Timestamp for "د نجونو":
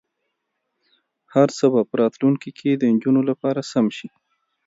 2.75-3.21